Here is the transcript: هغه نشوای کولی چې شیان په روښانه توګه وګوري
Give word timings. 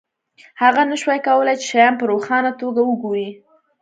هغه 0.61 0.81
نشوای 0.91 1.19
کولی 1.27 1.55
چې 1.59 1.65
شیان 1.71 1.93
په 1.97 2.05
روښانه 2.11 2.51
توګه 2.61 2.81
وګوري 2.83 3.29